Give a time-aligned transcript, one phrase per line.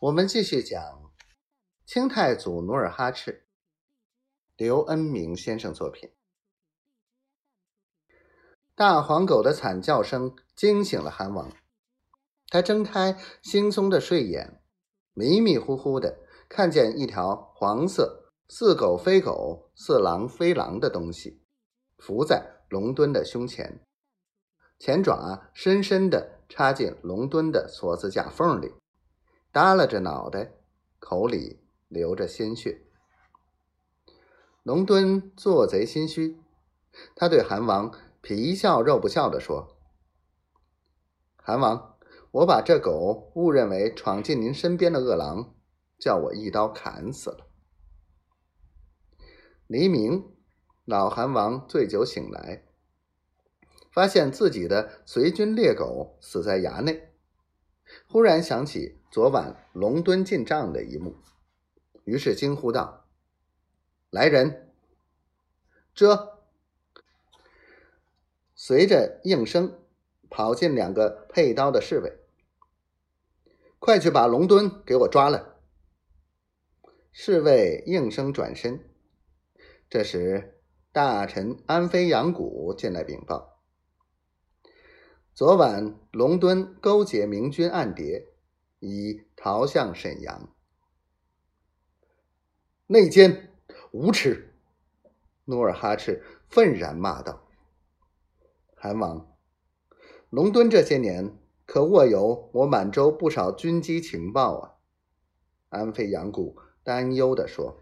[0.00, 1.10] 我们继续讲
[1.84, 3.48] 清太祖努尔哈赤，
[4.56, 6.12] 刘恩明先生作品。
[8.76, 11.50] 大黄狗的惨叫声惊醒了韩王，
[12.46, 14.62] 他睁开惺忪的睡眼，
[15.14, 21.42] 迷迷糊糊的看见一条黄色、似狗非狗、似狼非狼的东西
[21.96, 23.84] 伏在龙墩的胸前，
[24.78, 28.72] 前爪深深的插进龙墩的锁子甲缝里。
[29.50, 30.52] 耷拉着脑袋，
[30.98, 32.82] 口里流着鲜血。
[34.62, 36.38] 龙敦做贼心虚，
[37.16, 39.78] 他对韩王皮笑肉不笑地说
[41.36, 41.96] ：“韩王，
[42.30, 45.54] 我把这狗误认为闯进您身边的恶狼，
[45.98, 47.46] 叫我一刀砍死了。”
[49.66, 50.36] 黎明，
[50.84, 52.64] 老韩王醉酒醒来，
[53.90, 57.14] 发现自己的随军猎狗死在衙内。
[58.06, 61.16] 忽然想起昨晚龙敦进帐的一幕，
[62.04, 63.06] 于是惊呼道
[64.10, 64.70] ：“来人！”
[65.94, 66.38] 这
[68.54, 69.80] 随着应声
[70.28, 72.18] 跑进两个佩刀的侍卫，
[73.78, 75.42] 快去把龙墩给我抓来！
[77.10, 78.84] 侍卫应声转身，
[79.88, 80.60] 这时
[80.92, 83.58] 大臣安飞杨谷进来禀报。
[85.32, 88.27] 昨晚，龙敦勾结明军暗谍，
[88.80, 90.52] 已逃向沈阳。
[92.86, 93.52] 内奸，
[93.92, 94.54] 无耻！
[95.44, 97.48] 努尔哈赤愤然骂道
[98.76, 99.34] ：“韩王，
[100.30, 104.74] 龙敦这些年可握有我满洲不少军机情报啊！”
[105.70, 107.80] 安飞杨谷担忧地说：“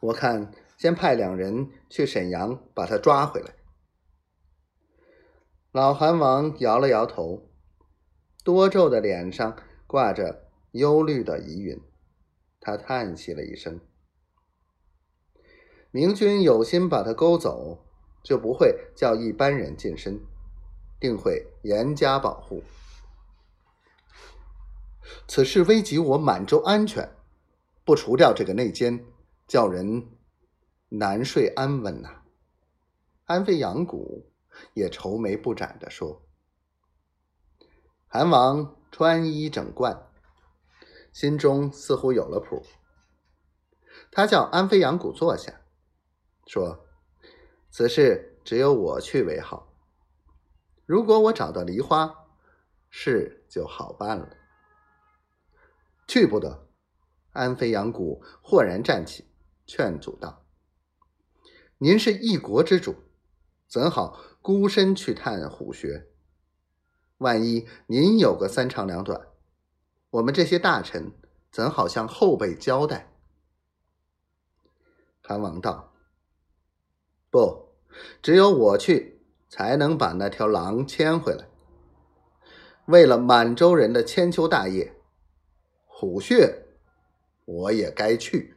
[0.00, 3.54] 我看先派两人去沈阳把他抓回来。”
[5.72, 7.50] 老韩王摇了摇头，
[8.46, 9.56] 多皱的脸上
[9.88, 11.82] 挂着忧虑的疑云。
[12.60, 13.80] 他叹息了一声
[15.90, 17.84] ：“明君有心把他勾走，
[18.22, 20.20] 就不会叫一般人近身，
[21.00, 22.62] 定会严加保护。
[25.26, 27.16] 此事危及我满洲安全，
[27.84, 29.04] 不除掉这个内奸，
[29.48, 30.06] 叫人
[30.90, 32.22] 难睡安稳呐。”
[33.26, 34.30] 安飞扬谷。
[34.72, 36.22] 也愁眉不展地说
[38.18, 40.10] ：“韩王穿衣整冠，
[41.12, 42.62] 心中似乎有了谱。
[44.10, 45.60] 他叫安飞扬谷坐下，
[46.46, 46.86] 说
[47.70, 49.70] ：‘此事只有我去为好。
[50.86, 52.24] 如果我找到梨花，
[52.88, 54.34] 事就好办了。’
[56.08, 56.70] 去不得！”
[57.32, 59.26] 安飞扬谷豁然站起，
[59.66, 60.46] 劝阻道
[61.76, 62.94] ：“您是一国之主。”
[63.68, 66.06] 怎好孤身去探虎穴？
[67.18, 69.28] 万一您有个三长两短，
[70.10, 71.12] 我们这些大臣
[71.50, 73.10] 怎好向后辈交代？
[75.22, 75.92] 韩王道
[77.30, 77.70] ：“不，
[78.20, 81.48] 只有我去，才能把那条狼牵回来。
[82.84, 84.94] 为了满洲人的千秋大业，
[85.86, 86.66] 虎穴，
[87.46, 88.55] 我也该去。”